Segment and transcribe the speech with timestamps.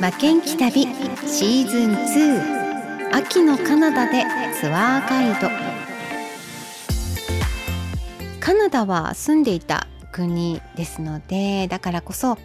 [0.00, 0.82] 負けんき旅
[1.26, 4.24] シーズン2秋のカナダで
[4.60, 5.48] ツアーガイド。
[8.38, 12.38] カナダは住んでいた国ですのでだからこそ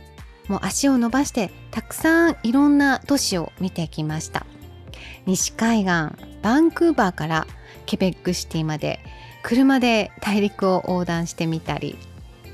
[0.48, 4.48] もう足を伸ばしてたくさんいろんな都市を見てきました。
[5.28, 7.46] 西海岸バンクーバーから
[7.86, 9.00] ケベックシティまで
[9.44, 12.00] 車で大陸を横断してみたり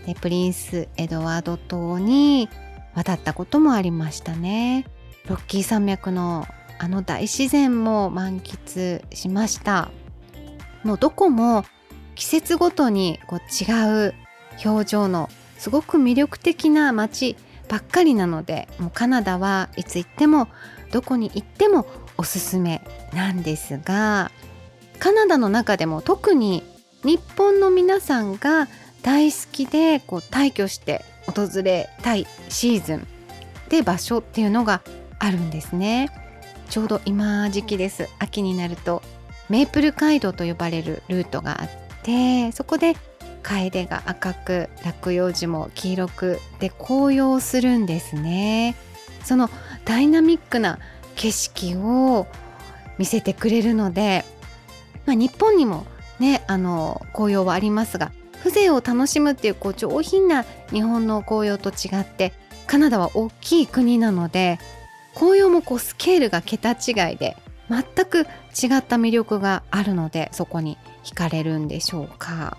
[0.06, 2.50] でプリンスエドワード島に
[2.96, 4.86] 渡ったこともありましたね。
[5.28, 6.48] ロッキー山脈の
[6.82, 9.92] あの大自然も満喫しました。
[10.84, 11.66] もうどこも
[12.16, 14.14] 季節ごとにこう違う
[14.64, 17.36] 表情のすごく魅力的な街
[17.68, 20.48] ばっかりなのでもうカナダはいつ行っても
[20.92, 21.86] どこに行っても
[22.18, 22.82] おすすめ
[23.14, 24.32] なんですが
[25.00, 26.64] カナダの中でも特に
[27.04, 28.68] 日本の皆さんが
[29.02, 33.08] 大好きでこう退去して訪れたいシーズン
[33.70, 34.82] で場所っていうのが
[35.20, 36.10] あるんですね。
[36.70, 38.08] ちょうど今時期です。
[38.20, 39.02] 秋になると
[39.50, 41.70] メープル街道と呼ばれるルートがあっ
[42.04, 42.96] てそこで
[43.42, 48.76] 楓が赤く落葉樹も黄色くで紅葉するんですね。
[49.24, 49.50] その
[49.86, 50.80] ダイナミックな
[51.16, 52.28] 景色を
[52.98, 54.24] 見せてくれるので、
[55.06, 55.86] まあ、日本にも
[56.20, 62.34] ねあの紅葉はありますが風情を楽しむっていうこう上品な日本の紅葉と違って
[62.68, 64.60] カナダは大きい国なので
[65.16, 67.36] 紅葉もこうスケールが桁違いで
[67.70, 68.26] 全く違っ
[68.84, 72.58] た魅力があるのでそこに惹かれるんでしょうか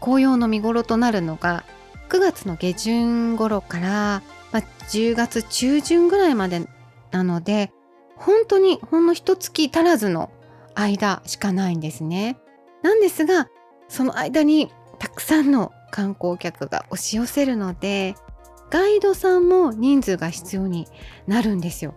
[0.00, 1.64] 紅葉の見頃となるのが
[2.08, 6.66] 9月の下旬頃から、まあ、10月中旬ぐらいまで
[7.10, 7.72] なので
[8.16, 10.30] 本当にほんの一月足らずの
[10.74, 12.36] 間しかないんですね。
[12.82, 13.48] なんですが
[13.88, 18.14] その間にたくさんの観光客が押し寄せるので
[18.70, 20.88] ガイドさんも人数が必要に
[21.26, 21.94] なるんですよ。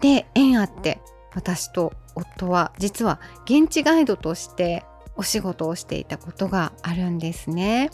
[0.00, 1.00] で縁あって
[1.34, 4.84] 私と夫は実は現地ガイドとして
[5.16, 7.90] お仕事をしていたことがあるんですね。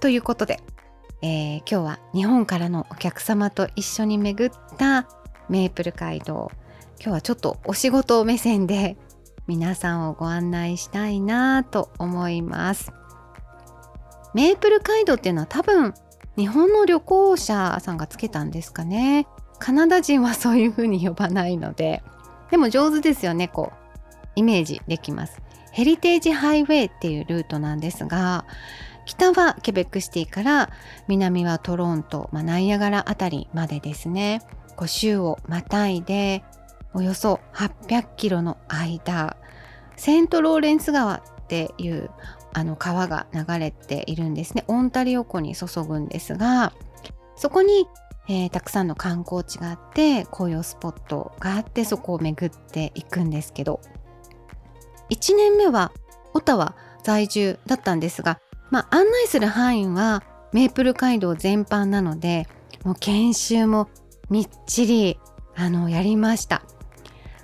[0.00, 0.60] ということで、
[1.22, 5.08] えー、今日は日本からのお客様と一緒に巡った
[5.48, 6.50] メープル街道
[7.00, 8.96] 今日はちょっとお仕事目線で
[9.46, 12.92] 皆さんをご案内したいなと思います。
[14.38, 15.94] メープル街道っていうのは多分
[16.36, 19.26] 日本の旅行者さんがつけたんですかね。
[19.58, 22.04] カナダ人はそういう風に呼ばないので。
[22.52, 23.98] でも上手ですよねこう
[24.36, 25.42] イメージできます。
[25.72, 28.44] ヘリテージハイウェイっていうルートなんですが
[29.06, 30.70] 北はケベックシティから
[31.08, 34.42] 南はトロント、まあ、ナイアガラ辺りまでですね。
[34.76, 36.44] こう州をまたいで
[36.94, 39.36] およそ800キロの間。
[39.96, 42.10] セントローレンス川っていう
[42.52, 44.64] あの川が流れているんですね。
[44.68, 46.72] オンタリオ湖に注ぐんですが
[47.36, 47.86] そこに、
[48.28, 53.80] えー、たくさんの観光地があって紅葉スポットがあってそこを巡っていくんですけど
[55.10, 55.92] 1年目は
[56.34, 60.22] オタワ在住だったんですが、まあ、案内する範囲は
[60.52, 62.48] メープル街道全般なので
[62.84, 63.88] もう研修も
[64.30, 65.18] みっちり
[65.56, 66.62] あのやりました。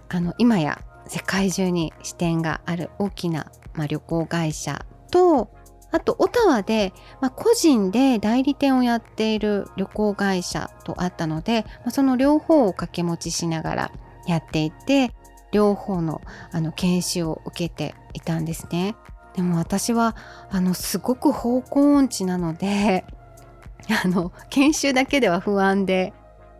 [0.09, 5.49] あの今や世界中に支店がある大きな、まあ、旅行会社と
[5.93, 13.93] あとオタワで、まあ、個人で代理店をやっている旅行会社とあったので、まあ、その両方を掛け持ちしながら
[14.27, 15.13] やっていて
[15.53, 16.21] 両方の
[16.51, 18.97] あの研修を受けていたんですね。
[19.37, 20.17] でも私は
[20.51, 23.05] あのすごく方向音痴なので
[24.05, 26.13] あの研修だけでは不安で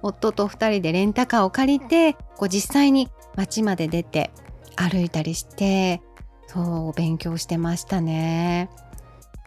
[0.03, 4.31] 夫と2人でレンタカーを借りてこう実際に街まで出て
[4.77, 6.03] 歩いたりして
[6.55, 8.71] そう勉強してましたね。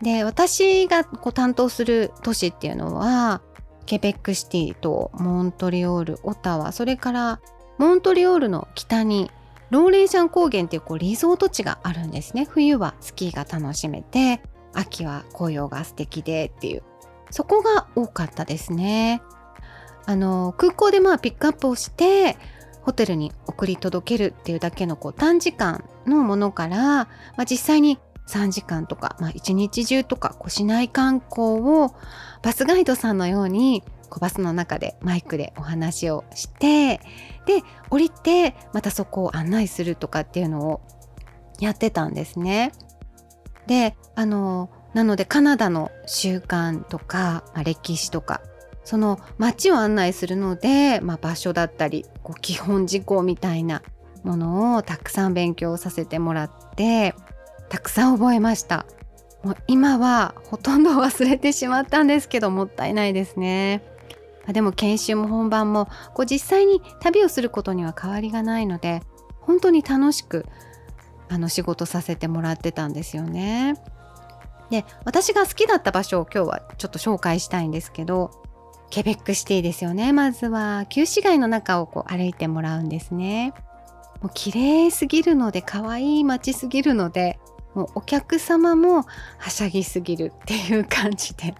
[0.01, 3.41] で私がこう担当する都市っていうのは
[3.85, 7.39] ケベックシティとモントリオールオタワそれから
[7.79, 9.31] モントリオールの北に
[9.71, 12.45] ローレンシャン高原っていうこうリゾート地があるんですね。
[12.49, 14.41] 冬はスキーが楽しめて
[14.73, 16.83] 秋は紅葉が素敵でっていう。
[17.31, 19.21] そこが多かったですね。
[20.05, 22.37] あの空港でまあピックアップをして
[22.83, 27.09] ホテルに送り届けるっていうだけのこう短時間のものから、ま
[27.39, 31.95] あ、実際に3時間とか、まあ、1日中とかこう市内観光を
[32.43, 36.97] バスガイドさんのようにこうバスの中でマイクでお話をして
[37.45, 40.81] で降りてまたそこを案内するとかっていうのを
[41.59, 42.71] やってたんですね。
[43.65, 48.41] であのなのでカナダの習慣とか、まあ、歴史とか
[48.83, 53.81] その街を案内するので、まあ、場所だったりこう基本事項みたいな
[54.23, 57.15] ものをたくさん勉強させてもらって
[57.69, 58.85] たくさん覚えました
[59.43, 63.83] もう今はほとんど忘れてしまったんですけどもったいないですね、
[64.53, 69.01] でも研修も本番もこう実際に旅をすることには変わりがないので
[69.41, 70.45] 本当に楽しく
[71.29, 73.75] あの仕事させてもらってたんですよね。
[74.69, 78.31] で私が好きだった場所を今日はちょっと紹介したいんですけど
[78.89, 83.53] ケベックシティですよねまずは旧市街の中をこう歩いてもらうんですね。
[84.21, 87.39] もう綺麗すぎるので可愛い街すぎるので
[87.73, 89.03] もうお客様も
[89.37, 91.55] はしゃぎすぎるっていう感じで。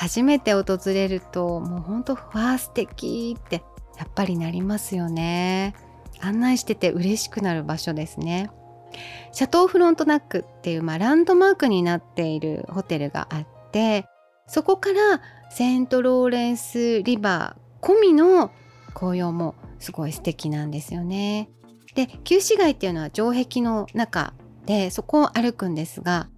[0.00, 3.62] 初めて訪れるともうほんとわー素敵って
[3.98, 5.74] やっぱりなりますよね。
[6.20, 8.50] 案内してて嬉しくなる場所ですね。
[9.32, 14.06] シャトーフロントナックっていう、まあ、ランドマークになっているホテルがあって
[14.46, 15.20] そこから
[15.50, 18.50] セントローレンスリバー込みの
[19.00, 21.48] 紅葉もすごい素敵なんですよね。
[21.94, 24.34] で旧市街っていうのは城壁の中
[24.66, 26.28] でそこを歩くんですが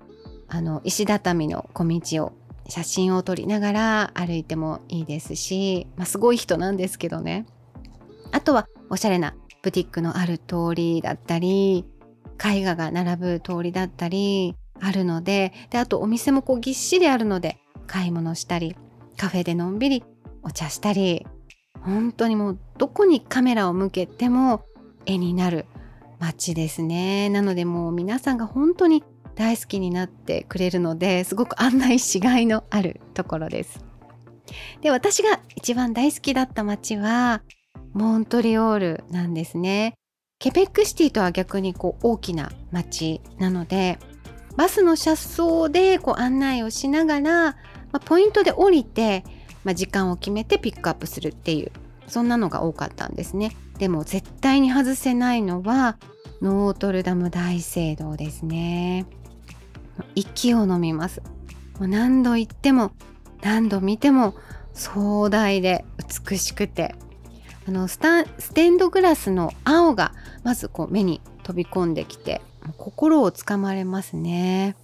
[0.48, 2.32] あの石畳の小道を
[2.68, 7.44] 写真を撮りながら歩いてもいいですし、まあ、すごい人なんですけどね
[8.30, 11.84] あとはおしゃれなブティックのある通りだったり
[12.42, 18.74] 絵画が並ぶ通りだったりあるのでであとお店もこうぎっしりあるので買い物したり
[19.18, 20.04] カフェでのんびり
[20.42, 21.26] お茶したり
[21.84, 24.64] 本当にもうどこにカメラを向けても
[25.06, 25.66] 絵になる
[26.18, 27.28] 街ですね。
[27.28, 29.02] なのでもう皆さんが本当に
[29.34, 33.84] 大好きになってくれるのですごく案内しがいのあるところです。
[34.80, 37.42] で私が一番大好きだった街は
[37.92, 39.94] モントリオールなんですね。
[40.38, 43.98] ケベックシティとは逆にこう大きな街なので
[44.56, 47.56] バスの車窓でこう案内をしながら、ま
[47.92, 49.24] あ、ポイントで降りて、
[49.64, 51.72] まあ、時間を決めてピックアップするっていう
[52.06, 53.56] そんなのが多かったんですね。
[53.78, 55.96] でも絶対に外せないのは
[56.40, 59.06] ノートルダム大聖堂ですね。
[60.14, 61.22] 息を飲みます。
[61.80, 62.92] 何度行っても
[63.40, 64.34] 何度見ても
[64.74, 65.84] 壮大で
[66.30, 66.94] 美しくて。
[67.66, 70.12] あのスタステンドグラスの青が
[70.42, 72.40] まずこう目に飛び込んできて
[72.76, 74.74] 心をつかまれますね。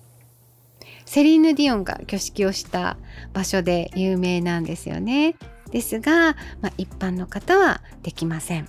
[1.08, 2.98] セリーヌ・ディオンが挙式をした
[3.32, 5.36] 場所で有名なんですよね。
[5.70, 8.68] ですが、まあ、一般の方はできません。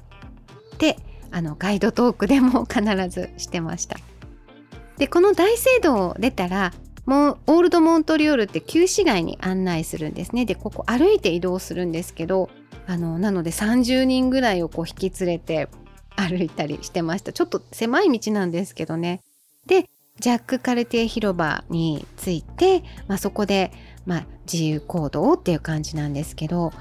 [0.77, 0.95] で
[1.31, 3.97] あのガイドトークでも必ずしてました。
[4.97, 6.71] でこの大聖堂を出たら
[7.05, 10.45] もうオールドモントリオールって旧市街に案内するんですね。
[10.45, 12.49] でここ歩いて移動するんですけど
[12.87, 15.67] あのなので30人ぐらいをこう引き連れて
[16.15, 17.33] 歩いたりしてました。
[17.33, 19.19] ちょっと狭い道なんですけどね。
[19.67, 23.71] でジャック・カルティエ広場に着いて、まあ、そこで、
[24.05, 26.71] まあ、自由行動っていう感じなんですけど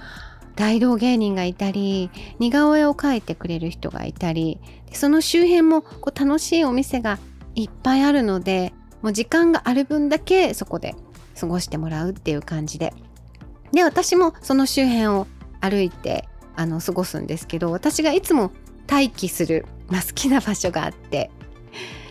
[0.57, 4.59] 大道芸人がいたり似顔絵を描いてくれる人がいたり
[4.93, 7.19] その周辺もこう楽しいお店が
[7.55, 10.97] いっぱいあるのでもう時間がある分だけそこで
[11.39, 12.93] 過ごしてもらうっていう感じで。
[13.73, 15.27] で私もその周辺を
[15.61, 16.27] 歩いて
[16.57, 18.51] あの過ごすんですけど私がいつも
[18.91, 21.31] 待機する、まあ、好きな場所があって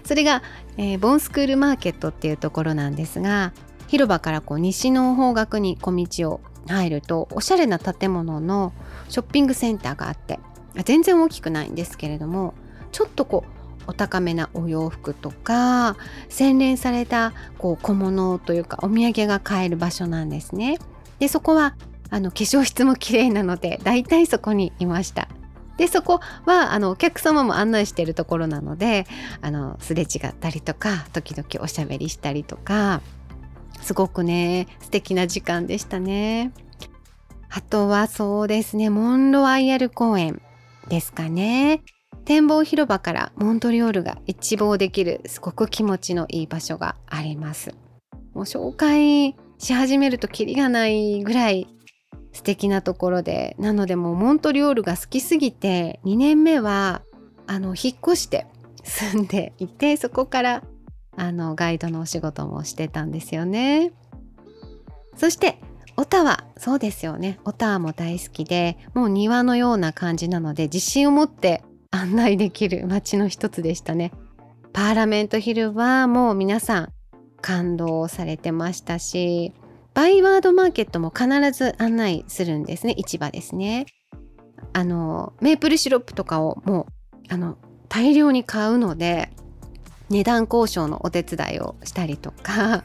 [0.08, 0.42] それが、
[0.78, 3.52] えー、ボンスクールマーケットっていうところなんですが
[3.88, 8.72] 広場からこう西の方角に小道を入るとおしゃれな建物の
[9.10, 10.40] ショッピングセンターがあって
[10.86, 12.54] 全然大きくないんですけれども
[12.94, 15.98] ちょっとこうお高めなお洋服とか
[16.30, 20.78] 洗練されたこう小物というかお土産が買える場所なんですね。
[21.20, 21.76] でそこは
[22.10, 25.28] あの化粧室も綺麗なのでだいたいそこにいました。
[25.78, 29.06] でそこはあのお客様も案内しているところなので
[29.42, 33.02] あのすれ違ったりとか時々おしゃべりしたりとか
[33.82, 36.52] すごくね素敵な時間でしたね。
[37.50, 40.42] あとはそうですねモンロワイヤル公園
[40.90, 41.82] ですかね。
[42.26, 47.74] 展望広場からモントリオールが一望できるすごく気持ちのいい場所があります。
[48.34, 51.68] もう紹介し始めるとキリがないぐらい
[52.34, 57.02] 素敵なところでなのでもうモントリオールが好きすぎて2年目は
[57.48, 58.46] あの引っ越して
[58.84, 60.64] 住んでいてそこから
[61.16, 63.92] あのガイドのお仕事もしてたんですよね。
[65.16, 65.60] そして
[65.96, 74.12] オタワそうですよねオタワも大好きでもう庭のような感じなので自信を持って案内できる街の一つでしたね。
[74.74, 76.94] パーラメントヒルはもう皆さん
[77.42, 79.54] 感動されてましたし
[79.98, 83.88] バイワードマーケットも必ず案内するんですね市場ですね。
[84.72, 87.58] あのメープルシロップとかをもうあの
[87.90, 89.32] 大量に買うので
[90.12, 92.84] 値段交渉のお手伝いをしたりとか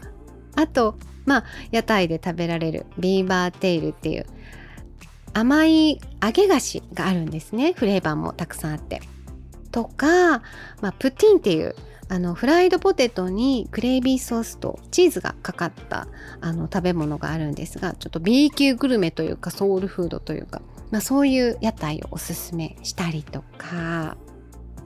[0.56, 4.24] あとまあ屋台で食べられるビーバーテイルっていう
[5.34, 9.02] 甘い揚げ菓子があるんですねフレーバーもたくさんあって。
[9.70, 10.38] とか、
[10.80, 11.74] まあ、プティンっていう
[12.12, 16.08] あのフライドポテトにグレービーソースとチーズがかかった
[16.42, 24.18] あの食べ物があるんですがちょっと B 級グルメというかソウルフードというか、まあ、そういう屋台をおすすめしたりとか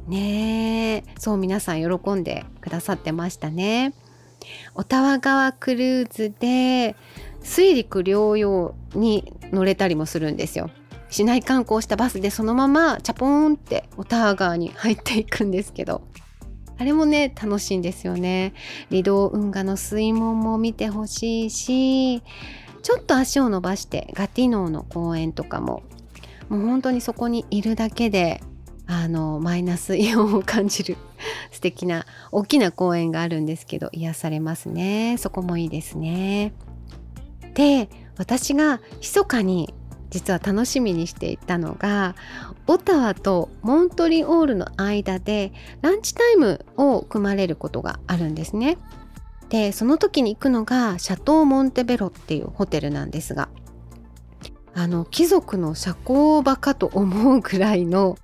[0.07, 3.93] ねそう皆さん喜んでくださってましたね。
[4.77, 6.95] オタワ川クルーズで
[7.43, 10.71] 水陸両用に乗れたりもするんですよ。
[11.11, 16.03] 市内観光したバスでそのままチャポーンってオタワ川に入っていくんですけど
[16.79, 18.53] あれもね楽しいんですよね。
[18.91, 22.23] 離島運河の水門も見てほしいし
[22.83, 25.83] ちょっと足を伸ばしてガティノーの公園とかも
[26.49, 28.41] もう本当にそこにいるだけで
[28.87, 30.97] あのマイナスイオンを感じる
[31.51, 35.17] 素敵な大きな公園があるんですけど癒されますね。
[35.19, 36.53] そこもいいですね。
[37.55, 39.75] で私が密かに
[40.11, 42.15] 実は楽しみにしていたのが
[42.69, 48.79] オタワとモントリオールの間でランチタイムを組まれることがあるんですね。
[49.49, 53.49] でその時に行くのがシャトー・モンテベロっていうホテルなんですが
[54.75, 58.19] あの貴族の社交場かと思うぐらいの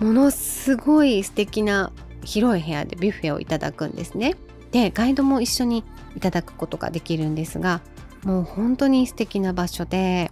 [0.00, 1.90] ものすごい素敵な
[2.22, 4.34] 広い部屋でビュッフェをいただくんですね。
[4.72, 5.84] でガイドも一緒に
[6.16, 7.80] いただくことができるんですが
[8.24, 10.30] もう本当に素敵な場所で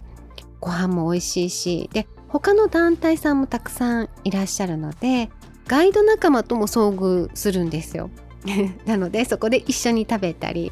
[0.59, 5.29] ご飯も美味しいしで他の団体さんもたくさんいらっしゃるので
[5.67, 8.09] ガイド仲間とも遭遇するんですよ。
[8.85, 10.71] なのでそこで一緒に食べたり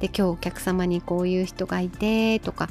[0.00, 2.68] で今日お客様にこういう人がいてとか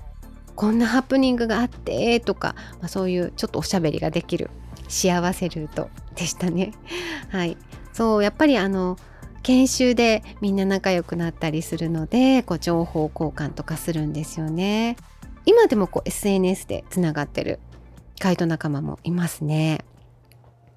[0.56, 4.50] こんなハプニングがあってとか、まあ、そういうちょっとおしゃべりができる
[4.88, 6.72] 幸せルートでしたね。
[7.30, 7.58] はい。
[7.92, 8.98] そうやっぱりあの
[9.44, 14.96] 研修でみんな仲良くなったりするのでこう情報交換とかするんですよね。
[15.46, 17.60] 今でもこう SNS でつながってる
[18.20, 19.86] ガイド仲間もいますね。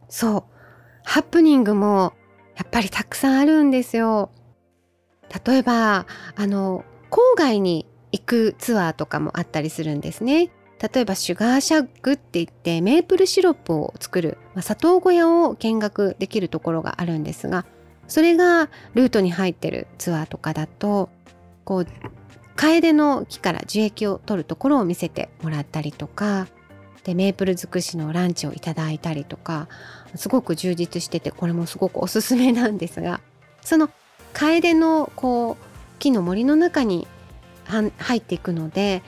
[0.08, 0.44] そう。
[1.04, 2.12] ハプニングも
[2.56, 4.30] やっぱりたくさんあるんですよ。
[5.46, 6.06] 例えば、
[6.36, 10.50] あの、郊外に行くツアーとかもあったりするんですね。
[10.80, 17.66] 例えばシュガーシャックって言ってメープルシロップを作る、まあ、砂糖小屋を見学できるところがあるんですが
[18.08, 21.10] それがルートに入ってるツアーとかだと
[21.64, 21.86] こう
[22.56, 26.48] 楓の木から樹液を取るところを見せてもらったりとか
[27.04, 29.68] でメープル尽くしのランチをいただいたりとか
[30.14, 33.20] すごく充実しててこれもすごくおすすめなんですが
[33.62, 33.90] その
[34.32, 35.64] 楓のこう
[35.98, 37.06] 木の森の中に
[37.98, 39.02] 入っていくので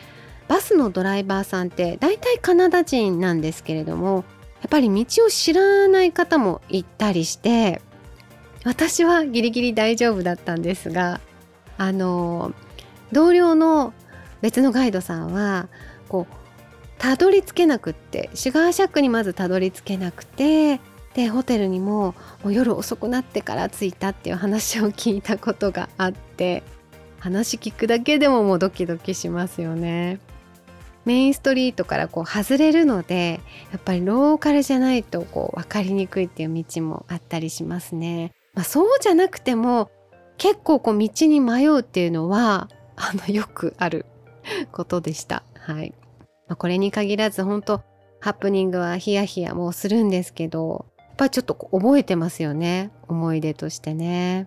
[0.49, 4.25] バスのドライバーさんって大体カナダ人なんですけれども
[4.61, 7.83] やっぱり道を知らない方もいたりして
[8.65, 11.21] 私はギリギリ大丈夫だったんですが
[11.79, 12.53] あの
[13.11, 13.93] 同僚の
[14.41, 15.69] 別のガイドさんは
[16.09, 16.42] こう
[17.03, 20.81] たどり着けなくってシュガーシャックにまずたどり着けなくて
[21.15, 26.63] でホテルにももう夜遅くなってから着いたっていう話を聞いたことがあって
[27.19, 30.21] 話聞くだけでももうドキドキしますよね。
[31.05, 33.41] メインストリートからこう外れるので
[33.73, 38.33] やっぱりローカルじゃないとこう分かりにくいっていう道もあったりしますね。
[38.55, 39.91] まあ、そうじゃなくても
[40.39, 44.07] 結構こう道に迷うっていうのはあのよくある
[44.71, 45.43] ことでした。
[45.59, 45.93] はい。
[46.53, 47.83] まあ、これに限らず本当
[48.21, 54.47] ハプニングはヒヤヒヤもするんですけどやっぱりちょっと覚えてますよね思い出としてね。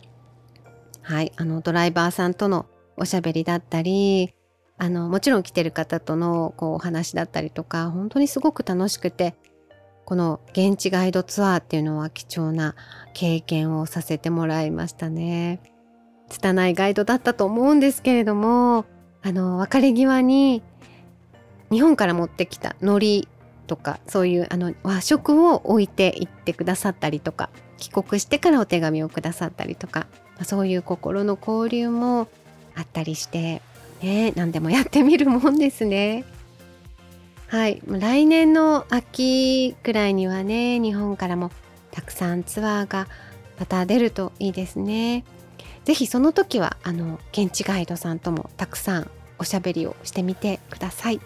[1.02, 4.36] はいあのドライバーさんとのおしゃべりだったり
[4.78, 9.34] あのもちろん来てる方とのこうお話だったりとか本当にすごく楽しくて
[10.06, 12.76] この現地ガイドツアーっていうのは貴重な
[13.16, 15.60] 経験をさせてもらいましたね。
[16.30, 18.86] 拙いガイドだったと思うんですけれども
[19.24, 20.62] あの別れ際に
[21.76, 23.28] 日本から持ってきた海苔
[23.68, 32.30] とかそういうあの和食を置いていってくださったりとか帰国してからお手紙をくださったりとか、まあ、そういう心の交流も
[32.76, 33.62] あったりして
[34.02, 36.24] ね何でもやってみるもんですね。
[37.48, 41.52] はい来年の秋くらいにはね日本からも
[41.92, 43.08] たくさんツアーが
[43.60, 45.26] また出るといいですね。
[45.84, 51.20] ぜひその時はあの現地ガイドさんともたくさんおしゃべりをしてみてください。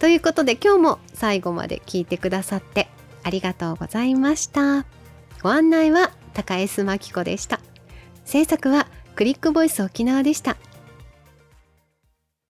[0.00, 2.88] ということで今日も最後まで聞いてくださって
[3.22, 4.86] ありがとうございました。
[5.42, 7.60] ご案内は高江須真紀子でした。
[8.24, 10.56] 制作はクリックボイス沖縄でした。